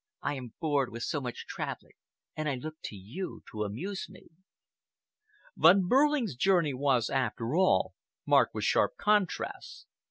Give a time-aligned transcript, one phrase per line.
[0.23, 1.93] I am bored with so much traveling,
[2.35, 4.29] and I look to you to amuse me."
[5.55, 7.93] Von Behrling's journey was, after all,
[8.25, 9.85] marked with sharp contrasts.